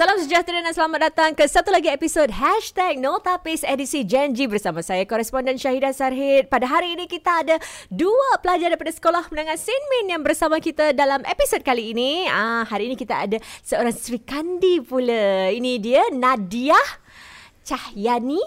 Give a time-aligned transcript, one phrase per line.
[0.00, 5.04] Salam sejahtera dan selamat datang ke satu lagi episod Hashtag Notapis edisi Janji bersama saya,
[5.04, 6.48] koresponden Syahidah Sarhid.
[6.48, 7.60] Pada hari ini kita ada
[7.92, 12.24] dua pelajar daripada Sekolah Menengah Saint Min yang bersama kita dalam episod kali ini.
[12.32, 15.52] Ah, hari ini kita ada seorang Sri Kandi pula.
[15.52, 16.80] Ini dia Nadia
[17.60, 18.40] Cahyani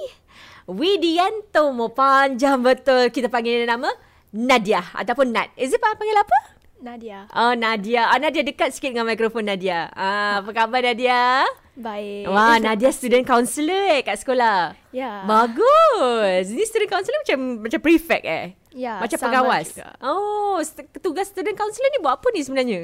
[0.65, 1.69] Widianto.
[1.93, 3.93] Panjang betul kita panggil dia nama
[4.33, 5.53] Nadia ataupun Nat.
[5.53, 6.62] Is it panggil apa?
[6.83, 7.25] Nadia.
[7.31, 8.05] Oh Nadia.
[8.05, 9.87] Ah Nadia dekat sikit dengan mikrofon Nadia.
[9.89, 11.47] Ah apa khabar Nadia?
[11.73, 12.27] Baik.
[12.27, 14.75] Wah Nadia student counselor eh kat sekolah.
[14.91, 15.23] Ya.
[15.23, 16.51] Bagus.
[16.51, 18.45] Ni student counselor macam macam prefect eh.
[18.73, 19.69] Ya, Macam sama pengawas.
[19.69, 19.89] juga.
[20.01, 20.57] Oh,
[20.99, 22.81] tugas student counselor ni buat apa ni sebenarnya?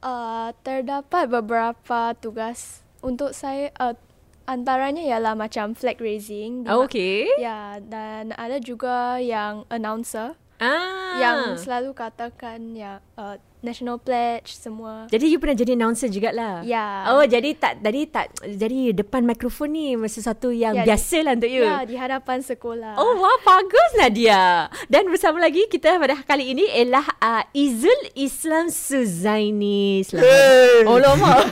[0.00, 3.92] Uh, terdapat beberapa tugas untuk saya uh,
[4.46, 6.64] antaranya ialah macam flag raising.
[6.64, 7.28] Oh, ma- okay.
[7.36, 11.16] Ya, dan ada juga yang announcer Ah.
[11.16, 15.08] yang selalu katakan ya uh, national pledge semua.
[15.08, 16.60] jadi you pernah jadi announcer jugalah.
[16.64, 17.08] Ya.
[17.12, 21.48] Oh, jadi tak jadi tak jadi depan mikrofon ni sesuatu yang Ya, biasa lah untuk
[21.48, 21.64] you.
[21.64, 22.96] Ya, di hadapan sekolah.
[22.96, 24.68] Oh wah bagus Nadia.
[24.88, 30.04] Dan bersama lagi kita pada kali ini ialah uh, Izul Islam Suzaini.
[30.04, 30.28] Selamat.
[30.28, 30.84] Hey.
[30.84, 31.32] Oh lama.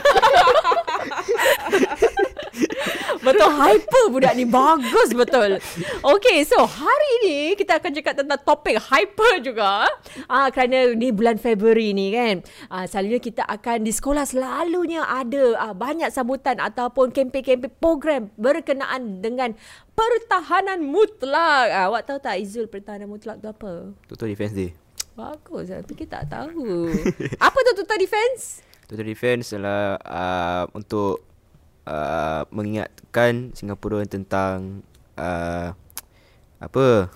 [3.21, 5.59] betul hyper budak ni bagus betul.
[6.01, 9.87] Okay so hari ini kita akan cakap tentang topik hyper juga.
[10.27, 12.41] Ah kerana ni bulan Februari ni kan.
[12.71, 19.19] Ah selalunya kita akan di sekolah selalunya ada ah, banyak sambutan ataupun kempen-kempen program berkenaan
[19.19, 19.55] dengan
[19.93, 21.67] pertahanan mutlak.
[21.71, 23.93] Ah, awak tahu tak Izul pertahanan mutlak tu apa?
[24.07, 24.71] Total Defense Day.
[25.19, 26.87] Bagus tapi kita tak tahu.
[27.45, 28.63] apa tu total defense?
[28.87, 31.28] Total Defense adalah uh, untuk
[31.85, 34.83] uh, mengingatkan Singapura tentang
[35.15, 35.71] uh,
[36.59, 37.07] apa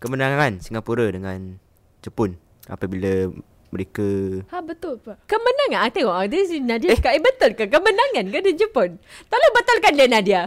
[0.00, 1.60] kemenangan Singapura dengan
[2.00, 3.28] Jepun apabila
[3.72, 4.04] mereka
[4.52, 5.16] Ha betul apa?
[5.24, 5.80] Kemenangan.
[5.80, 9.00] Ah, tengok ah, dia si Nadia cakap, eh betul ke kemenangan ke di Jepun?
[9.32, 10.42] Tolong betulkan dia Nadia.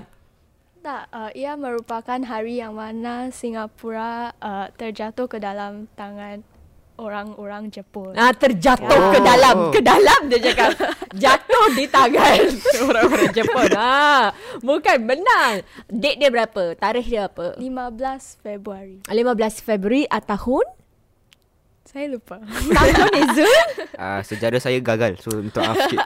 [0.85, 6.45] Tak, uh, ia merupakan hari yang mana Singapura uh, terjatuh ke dalam tangan
[6.97, 8.13] orang-orang Jepun.
[8.13, 9.11] Ah terjatuh Oh.
[9.11, 10.71] ke dalam ke dalam dia cakap
[11.23, 12.39] jatuh di tangan
[12.87, 13.69] orang-orang Jepun.
[13.73, 15.61] Ah bukan menang.
[15.85, 16.71] Date dia berapa?
[16.73, 17.55] Tarikh dia apa?
[17.55, 17.63] 15
[18.39, 19.03] Februari.
[19.05, 19.11] 15
[19.59, 20.65] Februari ah, tahun
[21.85, 22.41] Saya lupa.
[22.43, 23.55] tahun Izul
[23.95, 25.99] uh, sejarah saya gagal so minta maaf sikit.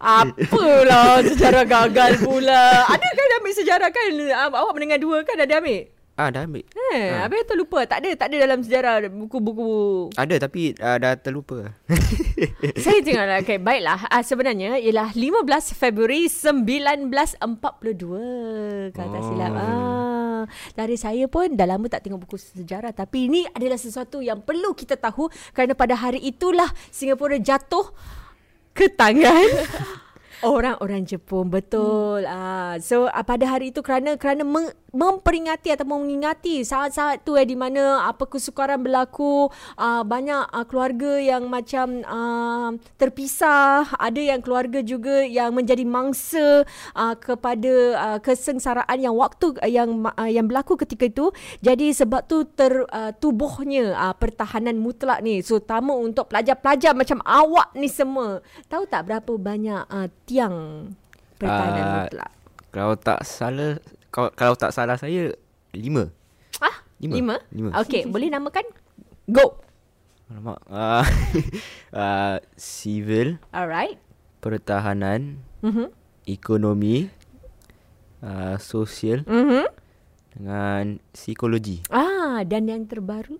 [0.00, 5.36] Apalah sejarah gagal pula Ada kan dia ambil sejarah kan Ah, Awak mendengar dua kan
[5.36, 6.62] ada ambil ah dah ambil.
[6.94, 7.26] Eh, Ah.
[7.26, 10.14] habis tu lupa Tak ada tak ada dalam sejarah buku-buku.
[10.14, 11.74] Ada tapi uh, dah terlupa.
[12.84, 14.06] Saya tengok lah okay, Baiklah.
[14.06, 15.42] Uh, Sebenarnya Ialah 15
[15.72, 17.42] Februari 1942
[18.90, 19.26] Kalau tak Oh.
[19.26, 19.52] silap.
[19.52, 20.42] Ah,
[20.72, 22.92] Dari saya pun Dah lama tak tengok buku sejarah.
[22.92, 27.90] Tapi ini adalah sesuatu Yang perlu kita tahu Kerana pada hari itulah Singapura jatuh
[28.70, 29.50] Ke tangan
[30.40, 32.24] Orang-orang Jepun betul.
[32.24, 32.32] Hmm.
[32.32, 37.44] Ah, so uh, pada hari itu kerana kerana meng, memperingati atau mengingati saat-saat tu eh
[37.44, 44.40] di mana apa kesukaran berlaku, uh, banyak uh, keluarga yang macam uh, terpisah, ada yang
[44.40, 46.64] keluarga juga yang menjadi mangsa
[46.96, 51.26] uh, kepada uh, kesengsaraan yang waktu uh, yang uh, yang berlaku ketika itu.
[51.60, 55.44] Jadi sebab tu tertubuhnya uh, pertahanan mutlak ni.
[55.44, 58.38] So terutama untuk pelajar-pelajar macam awak ni semua.
[58.70, 60.54] Tahu tak berapa banyak uh, tiang
[61.36, 62.30] pertahanan Ah, mutlak?
[62.68, 65.34] Kalau tak salah kalau, kalau tak salah saya
[65.70, 66.10] lima.
[66.58, 67.14] Ah, lima.
[67.14, 67.36] lima?
[67.50, 67.70] Lima.
[67.78, 68.66] Okey, boleh namakan?
[69.26, 69.58] Go.
[70.26, 70.58] Alamak.
[70.70, 71.04] Uh,
[71.92, 73.98] uh, civil, Alright.
[74.40, 75.92] pertahanan, Mhm.
[76.24, 77.06] ekonomi,
[78.20, 79.64] uh, sosial Mhm.
[80.32, 81.84] dengan psikologi.
[81.88, 83.36] Ah, dan yang terbaru?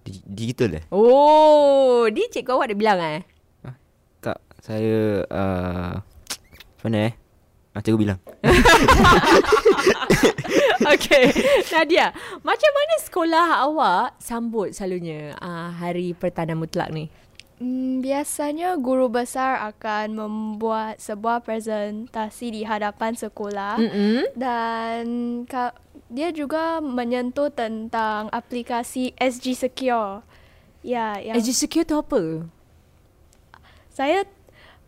[0.00, 0.84] Di- digital eh?
[0.88, 3.20] Oh, ni cikgu awak dah bilang eh?
[4.60, 6.40] Saya uh, macam
[6.86, 7.12] mana eh?
[7.76, 8.20] Ah, cikgu bilang.
[10.96, 11.28] okay.
[11.68, 12.08] Nadia,
[12.40, 17.12] macam mana sekolah awak sambut selalunya uh, hari pertahanan mutlak ni?
[17.56, 24.28] Hmm, biasanya guru besar akan membuat sebuah presentasi di hadapan sekolah Mm-mm.
[24.36, 25.04] dan
[25.48, 25.76] ka-
[26.12, 30.20] dia juga menyentuh tentang aplikasi SG Secure.
[30.80, 32.48] Ya, yang SG Secure tu apa?
[33.96, 34.28] saya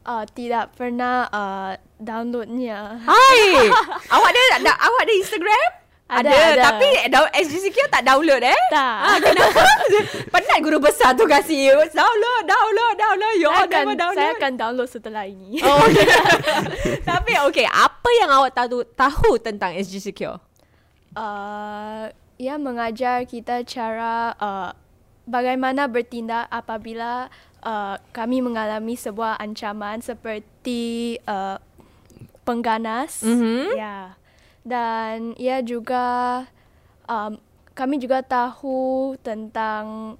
[0.07, 2.99] uh, tidak pernah uh, downloadnya.
[3.09, 3.73] Hai,
[4.15, 5.69] awak ada, ada awak ada Instagram?
[6.09, 6.63] Ada, ada, ada.
[6.73, 8.57] tapi down- SG Secure tak download eh?
[8.73, 8.97] Tak.
[9.05, 9.61] Ah, kenapa?
[10.33, 13.35] Penat guru besar tu kasih download, download, download.
[13.37, 14.17] You saya all akan, download.
[14.17, 15.61] saya akan download setelah ini.
[15.61, 16.09] Oh, okay.
[17.05, 20.41] Tapi okay, apa yang awak tahu tahu tentang SG Secure?
[21.13, 22.09] Uh,
[22.41, 24.73] ia mengajar kita cara uh,
[25.29, 27.29] bagaimana bertindak apabila
[27.63, 31.59] uh, kami mengalami sebuah ancaman seperti uh,
[32.43, 33.23] pengganas.
[33.25, 33.77] Mhm.
[33.77, 34.19] Ya.
[34.63, 36.45] Dan ia juga
[37.09, 37.41] um,
[37.73, 40.19] kami juga tahu tentang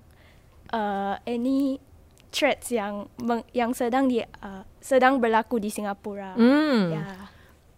[0.73, 1.83] uh, any
[2.31, 3.09] threats yang
[3.57, 6.37] yang sedang di uh, sedang berlaku di Singapura.
[6.37, 6.93] Hmm.
[6.93, 7.09] Ya.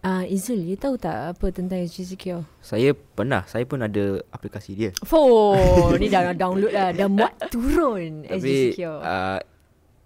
[0.00, 2.48] Ah, Izul, you tahu tak apa tentang SG Secure?
[2.64, 4.90] Saya pernah, saya pun ada aplikasi dia.
[5.12, 8.96] Oh, ni dah download lah, dah muat turun SG Tapi Secure.
[9.04, 9.38] uh,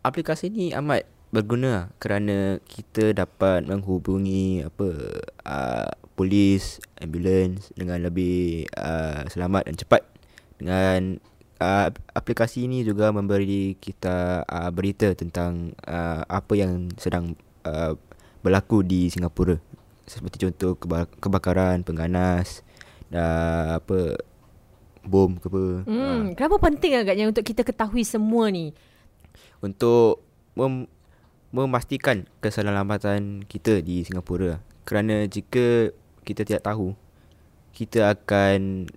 [0.02, 4.88] aplikasi ni amat berguna lah kerana kita dapat menghubungi apa
[5.46, 10.02] uh, polis, ambulans dengan lebih uh, selamat dan cepat.
[10.58, 11.22] Dengan
[11.62, 17.94] uh, aplikasi ini juga memberi kita uh, berita tentang uh, apa yang sedang uh,
[18.42, 19.73] berlaku di Singapura.
[20.04, 22.60] Seperti contoh keba- kebakaran, pengganas,
[23.08, 24.20] dan apa
[25.04, 25.64] bom ke apa.
[25.84, 28.72] Hmm, kenapa penting agaknya untuk kita ketahui semua ni?
[29.64, 30.20] untuk
[30.52, 30.90] mem-
[31.54, 34.60] memastikan keselamatan kita di Singapura.
[34.84, 35.88] Kerana jika
[36.28, 36.92] kita tidak tahu,
[37.72, 38.90] kita akan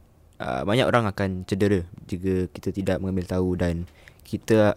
[0.44, 3.88] uh, banyak orang akan cedera jika kita tidak mengambil tahu dan
[4.28, 4.76] kita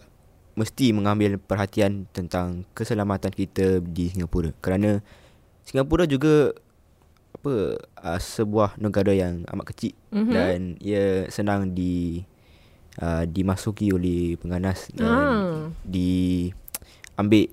[0.55, 4.55] mesti mengambil perhatian tentang keselamatan kita di Singapura.
[4.63, 5.03] Kerana
[5.63, 6.51] Singapura juga
[7.31, 10.17] apa uh, sebuah negara yang amat kecil Mhm.
[10.19, 10.33] mm-hmm.
[10.33, 12.21] dan ia senang di
[12.99, 15.61] uh, dimasuki oleh pengganas dan Ah.
[15.81, 16.49] di
[17.15, 17.47] ambil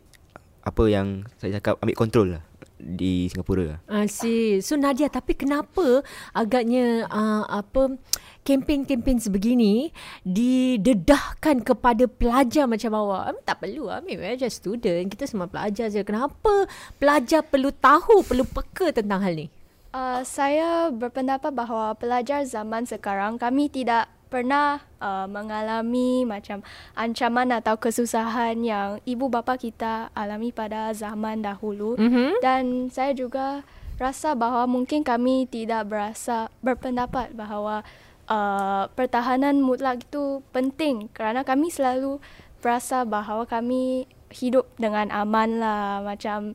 [0.61, 1.09] apa yang
[1.39, 2.45] saya cakap ambil kontrol lah
[2.79, 3.83] di Singapura.
[3.91, 4.63] I see.
[4.63, 6.01] So Nadia, tapi kenapa
[6.33, 7.99] agaknya uh, apa
[8.47, 9.93] kempen-kempen sebegini
[10.25, 13.23] didedahkan kepada pelajar macam awak?
[13.37, 13.93] Mean, tak perlu.
[13.93, 15.13] I mean, we're just student.
[15.13, 16.01] Kita semua pelajar je.
[16.01, 16.65] Kenapa
[16.97, 19.47] pelajar perlu tahu, perlu peka tentang hal ni?
[19.89, 26.61] Uh, saya berpendapat bahawa pelajar zaman sekarang kami tidak pernah uh, mengalami macam
[26.93, 31.97] ancaman atau kesusahan yang ibu bapa kita alami pada zaman dahulu.
[31.99, 32.41] Mhm.
[32.45, 33.65] dan saya juga
[33.99, 37.83] rasa bahawa mungkin kami tidak berasa berpendapat bahawa
[38.31, 41.11] uh, pertahanan mutlak itu penting.
[41.11, 42.23] Kerana kami selalu
[42.63, 46.05] berasa bahawa kami hidup dengan aman lah.
[46.05, 46.55] Macam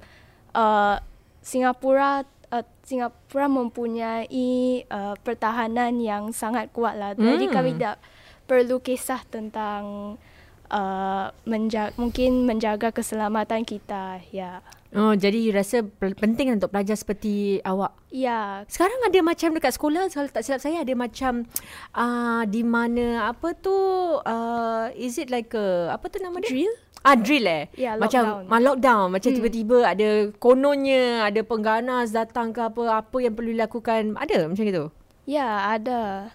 [0.56, 1.04] uh,
[1.44, 2.24] Singapura
[2.54, 4.46] uh, Singapura mempunyai
[4.88, 7.18] uh, pertahanan yang sangat kuat lah.
[7.18, 7.54] Jadi Hmm.
[7.54, 7.98] kami tidak
[8.46, 10.16] perlu kisah tentang
[10.70, 14.22] uh, menjaga, mungkin menjaga keselamatan kita.
[14.30, 14.62] Ya.
[14.94, 17.98] Oh, jadi you rasa penting untuk pelajar seperti awak?
[18.14, 21.50] Ya, Sekarang ada macam dekat sekolah kalau tak silap saya ada macam
[21.98, 23.74] uh, di mana apa tu
[24.22, 26.54] uh, is it like a apa tu nama dia?
[26.54, 26.74] Drill?
[27.04, 27.68] Ah drill eh.
[27.76, 28.48] Ya, macam lockdown.
[28.48, 29.38] ma- lockdown macam Hmm.
[29.38, 30.10] tiba-tiba ada
[30.40, 34.16] kononnya ada pengganas datang ke apa apa yang perlu dilakukan.
[34.16, 34.86] Ada macam itu.
[35.24, 36.32] ya ada.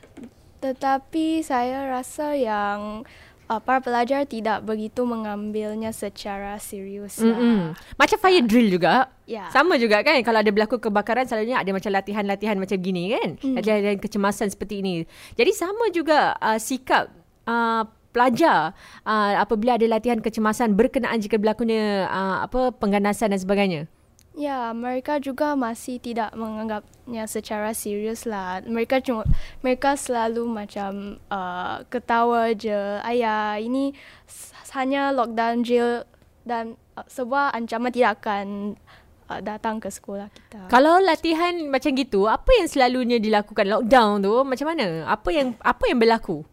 [0.58, 3.06] Tetapi saya rasa yang
[3.46, 7.32] uh, para pelajar tidak begitu mengambilnya secara serius lah.
[7.32, 7.60] Mm-mm.
[7.94, 9.08] Macam fire drill juga.
[9.24, 9.46] Ya.
[9.48, 13.28] Sama juga kan kalau ada berlaku kebakaran selalunya ada macam latihan-latihan macam gini kan.
[13.38, 13.54] Hmm.
[13.54, 15.06] Latihan kecemasan seperti ini.
[15.32, 17.12] Jadi sama juga uh, sikap
[17.46, 18.72] uh, pelajar
[19.04, 23.82] uh, apabila ada latihan kecemasan berkenaan jika berlakunya uh, apa pengganasan dan sebagainya.
[24.38, 28.62] Ya, mereka juga masih tidak menganggapnya secara serius lah.
[28.62, 29.26] Mereka cuma
[29.66, 33.02] mereka selalu macam uh, ketawa je.
[33.02, 33.98] Ayah, ini
[34.78, 36.06] hanya lockdown je
[36.46, 38.78] dan uh, sebuah ancaman tidak akan
[39.26, 40.70] uh, datang ke sekolah kita.
[40.70, 45.02] Kalau latihan macam gitu, apa yang selalunya dilakukan lockdown tu macam mana?
[45.10, 46.46] Apa yang apa yang berlaku?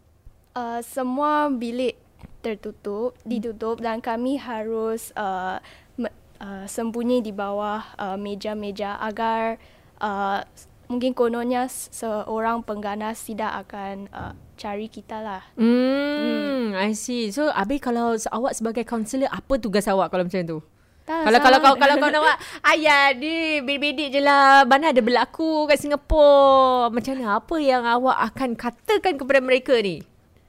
[0.56, 2.00] Uh, semua bilik
[2.40, 5.60] tertutup, ditutup dan kami harus uh,
[6.00, 9.60] me- uh, sembunyi di bawah uh, meja-meja agar
[10.00, 10.40] uh,
[10.88, 15.44] mungkin kononnya seorang pengganas tidak akan uh, cari kita lah.
[15.60, 17.36] Hmm, I see.
[17.36, 20.60] So, Abi kalau awak sebagai kaunselor, apa tugas awak kalau macam tu?
[21.04, 21.82] Tak Kalau kalau kau salah.
[21.84, 22.38] kalau kau nak
[22.74, 24.64] ayah ni bedik-bedik je lah.
[24.64, 26.90] Mana ada berlaku kat Singapura.
[26.90, 27.44] Macam mana?
[27.44, 30.02] Apa yang awak akan katakan kepada mereka ni?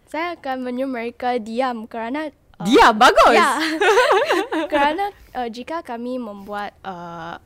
[0.07, 3.35] Saya akan menyuruh mereka diam kerana uh, Dia bagus.
[3.35, 3.59] Ya.
[4.73, 7.43] kerana uh, jika kami membuat uh,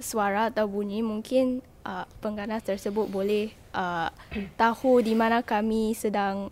[0.00, 4.08] suara atau bunyi mungkin uh, pengganas tersebut boleh uh,
[4.56, 6.50] tahu di mana kami sedang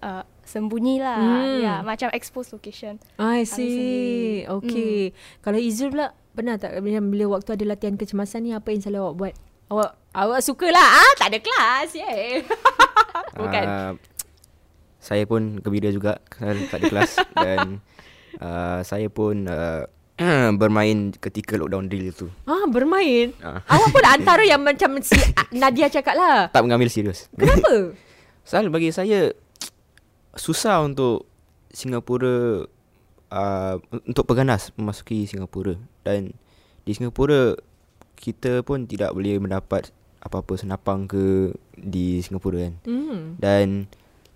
[0.00, 1.18] uh, sembunyi lah.
[1.18, 1.58] Hmm.
[1.60, 3.02] Ya, macam expose location.
[3.18, 4.46] I see.
[4.46, 5.12] Okay.
[5.42, 9.16] Kalau Izul pula pernah tak bila waktu ada latihan kecemasan ni apa yang selalu awak
[9.18, 9.34] buat?
[9.66, 10.88] Awak awak sukalah.
[11.02, 11.88] Ah, tak ada kelas.
[11.98, 12.46] Yeah.
[13.40, 13.66] Bukan.
[13.66, 13.92] Uh,
[15.06, 17.12] saya pun gembira juga kerana tak ada kelas
[17.46, 17.78] dan
[18.42, 19.86] uh, saya pun uh,
[20.60, 22.26] bermain ketika lockdown drill tu.
[22.50, 23.30] Ah, bermain.
[23.38, 23.62] Ah.
[23.78, 25.14] Awak pun antara yang macam si
[25.54, 26.50] Nadia cakap lah.
[26.50, 27.30] Tak mengambil serius.
[27.38, 27.94] Kenapa?
[28.48, 29.30] Soal bagi saya
[30.34, 31.30] susah untuk
[31.70, 32.66] Singapura
[33.30, 33.76] uh,
[34.08, 36.34] untuk peganas memasuki Singapura dan
[36.82, 37.54] di Singapura
[38.16, 39.92] kita pun tidak boleh mendapat
[40.24, 42.74] apa-apa senapang ke di Singapura kan.
[42.88, 43.36] Hmm.
[43.36, 43.86] Dan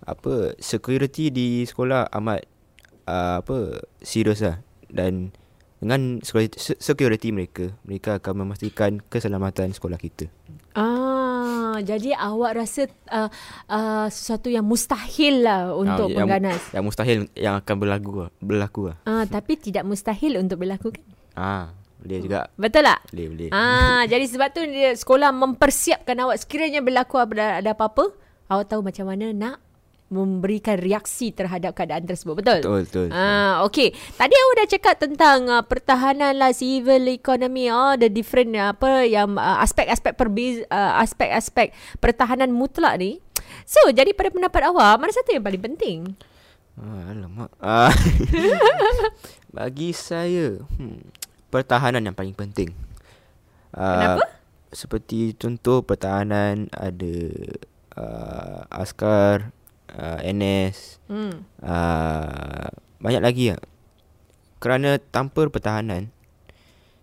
[0.01, 2.41] apa security di sekolah amat
[3.05, 5.29] uh, apa serius lah dan
[5.81, 10.29] dengan security, se- security mereka mereka akan memastikan keselamatan sekolah kita.
[10.77, 13.29] Ah, jadi awak rasa uh,
[13.65, 16.61] uh, sesuatu yang mustahil lah untuk Ah, yang, pengganas.
[16.69, 18.97] Yang mustahil yang akan berlaku lah, berlaku lah.
[19.09, 21.05] Ah, tapi tidak mustahil untuk berlaku kan?
[21.33, 21.65] Ah,
[21.97, 22.39] boleh juga.
[22.61, 22.99] Betul tak?
[23.09, 23.49] Boleh boleh.
[23.49, 28.13] Ah, jadi sebab tu dia sekolah mempersiapkan awak sekiranya berlaku ada, ada apa-apa,
[28.53, 29.57] awak tahu macam mana nak
[30.11, 32.43] memberikan reaksi terhadap keadaan tersebut.
[32.43, 32.59] Betul?
[32.59, 33.07] Betul betul.
[33.15, 33.95] Ah, okay.
[33.95, 39.07] Tadi awak dah cakap tentang uh, pertahanan lah, civil economy, oh, the different uh, apa
[39.07, 41.71] yang uh, aspek-aspek perbeza, uh, aspek-aspek
[42.03, 43.23] pertahanan mutlak ni.
[43.63, 45.99] So, jadi pada pendapat awak, mana satu yang paling penting?
[46.75, 47.51] Ah, alamak.
[47.63, 47.91] Ah.
[49.55, 51.07] Bagi saya, hmm,
[51.47, 52.75] pertahanan yang paling penting.
[53.71, 54.25] Ah, Kenapa?
[54.71, 57.15] Seperti contoh pertahanan ada
[57.99, 59.51] uh, askar,
[59.95, 61.43] uh, NS, Hmm.
[61.59, 62.69] uh,
[62.99, 63.61] banyak lagi lah.
[64.61, 66.13] Kerana tanpa pertahanan,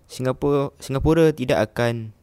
[0.08, 2.16] Singapura Singapura tidak akan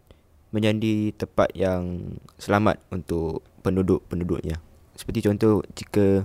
[0.50, 4.64] menjadi tempat yang selamat untuk penduduk-penduduknya.
[4.96, 6.24] Seperti contoh jika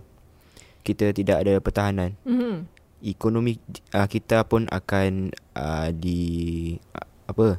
[0.87, 2.71] kita tidak ada pertahanan, Hmm.
[3.03, 3.59] ekonomi
[3.93, 6.21] uh, kita pun akan uh, di
[6.95, 7.59] uh, apa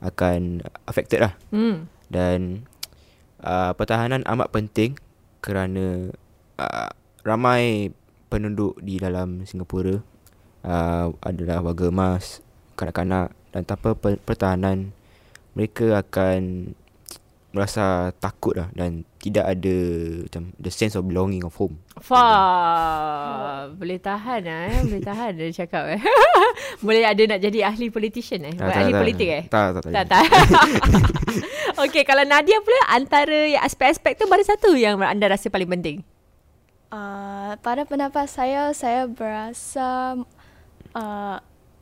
[0.00, 1.86] akan affected lah Hmm.
[2.08, 2.64] dan
[3.44, 4.96] uh, pertahanan amat penting
[5.46, 6.10] kerana
[6.58, 6.90] uh,
[7.22, 7.94] ramai
[8.26, 10.02] penduduk di dalam Singapura
[10.66, 12.42] uh, adalah warga emas,
[12.74, 14.90] kanak-kanak dan tanpa per- pertahanan
[15.54, 16.74] mereka akan
[17.56, 19.76] merasa takut lah dan tidak ada
[20.28, 21.80] macam the sense of belonging of home.
[21.98, 24.78] Fah, boleh tahan lah eh.
[24.84, 26.00] Boleh tahan dia cakap eh.
[26.86, 28.54] boleh ada nak jadi ahli politician eh.
[28.54, 29.44] Tak, tak, ahli tak, politik eh.
[29.48, 29.92] Tak, tak, tak.
[29.96, 30.26] Tak, tak.
[31.88, 36.04] Okey, kalau Nadia pula antara yang aspek-aspek tu mana satu yang anda rasa paling penting?
[36.92, 40.20] Uh, pada pendapat saya, saya berasa
[40.94, 41.36] uh,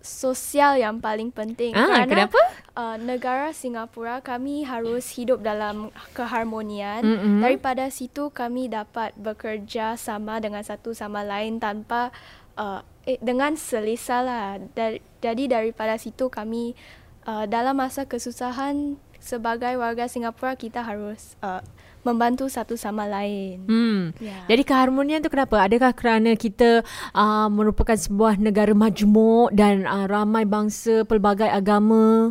[0.05, 1.73] sosial yang paling penting.
[1.73, 2.41] Ah, kerana kenapa?
[2.77, 7.01] Uh, negara Singapura kami harus hidup dalam keharmonian.
[7.01, 7.41] Mm-mm.
[7.41, 12.13] Daripada situ kami dapat bekerja sama dengan satu sama lain tanpa
[12.61, 14.61] uh, eh, dengan selesa lah.
[14.77, 16.77] Dar- jadi daripada situ kami
[17.25, 21.65] uh, dalam masa kesusahan sebagai warga Singapura kita harus uh,
[22.05, 23.65] membantu satu sama lain.
[23.67, 24.01] Hmm.
[24.21, 24.45] Ya.
[24.47, 25.65] Jadi keharmonian tu kenapa?
[25.65, 26.85] Adakah kerana kita
[27.17, 32.31] uh, merupakan sebuah negara majmuk dan uh, ramai bangsa pelbagai agama?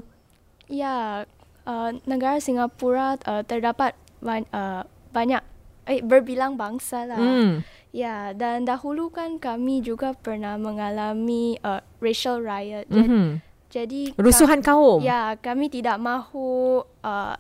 [0.70, 1.26] Ya,
[1.66, 5.42] uh, negara Singapura uh, terdapat ban- uh, banyak
[5.90, 7.20] eh, berbilang bangsa lah.
[7.20, 7.66] Hmm.
[7.94, 12.90] Ya, dan dahulu kan kami juga pernah mengalami uh, racial riot.
[12.90, 13.38] Mm-hmm.
[13.70, 14.98] jadi Rusuhan kaum.
[14.98, 17.38] Ya, kami tidak mahu uh,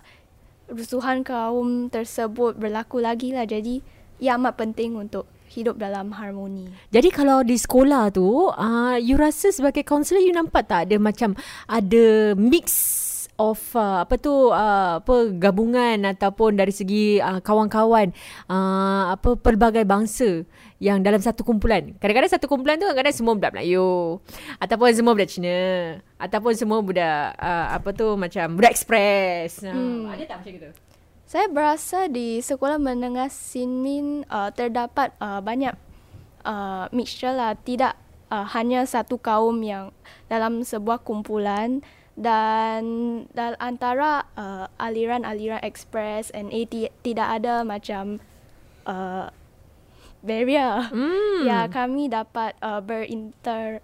[0.70, 3.44] rusuhan kaum tersebut berlaku lagi lah.
[3.48, 3.84] Jadi,
[4.24, 6.72] ia amat penting untuk hidup dalam harmoni.
[6.90, 11.38] Jadi kalau di sekolah tu, uh, you rasa sebagai kaunselor you nampak tak ada macam
[11.70, 12.94] ada mix
[13.38, 18.14] of uh, apa tu uh, apa gabungan ataupun dari segi uh, kawan-kawan
[18.50, 20.46] uh, apa pelbagai bangsa
[20.84, 21.96] yang dalam satu kumpulan.
[21.96, 24.20] Kadang-kadang satu kumpulan tu kadang-kadang semua budak Melayu
[24.60, 25.58] ataupun semua budak Cina
[26.20, 29.64] ataupun semua budak uh, apa tu macam budak express.
[29.64, 30.12] Uh, Hmm.
[30.12, 30.70] Ada tak macam gitu?
[31.24, 35.72] Saya berasa di sekolah menengah Sinmin uh, terdapat uh, banyak
[36.44, 37.56] uh, mixture lah.
[37.56, 37.96] Tidak
[38.28, 39.96] uh, hanya satu kaum yang
[40.28, 41.80] dalam sebuah kumpulan
[42.14, 42.84] dan
[43.34, 48.20] dan antara uh, aliran-aliran express and A ti- tidak ada macam
[48.86, 49.32] uh,
[50.24, 50.88] barrier.
[50.90, 51.44] Hmm.
[51.44, 53.84] Ya, kami dapat uh, berinter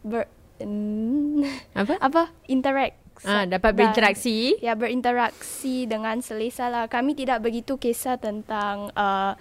[0.00, 0.30] ber
[0.62, 1.42] mm,
[1.74, 1.94] Apa?
[2.00, 4.60] apa interact Ah, dapat dan- berinteraksi.
[4.60, 6.84] Ya berinteraksi dengan selesa lah.
[6.84, 9.32] Kami tidak begitu kisah tentang uh,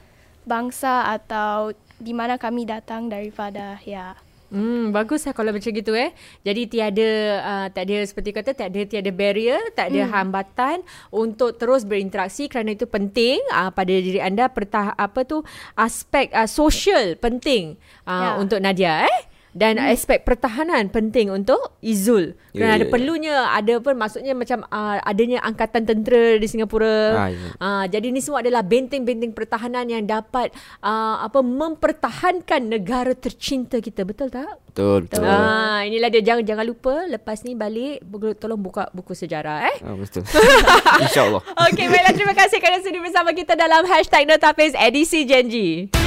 [0.43, 4.15] bangsa atau di mana kami datang daripada ya.
[4.53, 6.13] Hmm, bagus lah kalau macam gitu eh.
[6.45, 7.09] Jadi tiada
[7.41, 10.11] uh, tak ada seperti kata tak ada tiada barrier, tak ada hmm.
[10.13, 10.77] hambatan
[11.09, 15.41] untuk terus berinteraksi kerana itu penting uh, pada diri anda pertah apa tu
[15.73, 17.75] aspek uh, social penting
[18.05, 18.29] uh, Ya.
[18.41, 19.34] untuk Nadia eh.
[19.55, 19.87] Dan hmm.
[19.95, 22.35] aspek pertahanan penting untuk Izul.
[22.51, 22.91] Kerana Ya, ada ya, ya.
[22.91, 26.99] perlunya ada pun maksudnya macam uh, adanya angkatan tentera di Singapura.
[27.15, 27.49] Ah, ya.
[27.55, 30.51] Uh, jadi ni semua adalah benteng-benteng pertahanan yang dapat
[30.83, 34.03] uh, apa mempertahankan negara tercinta kita.
[34.03, 34.59] Betul tak?
[34.75, 35.23] Betul betul.
[35.23, 38.03] Ah, inilah dia jangan jangan lupa lepas ni balik
[38.43, 39.77] tolong buka buku sejarah eh.
[39.87, 40.27] Ah, betul.
[41.07, 41.41] InsyaAllah.
[41.71, 46.04] Okey, baiklah terima kasih kerana sudi bersama kita dalam hashtag Notapis edisi Janji.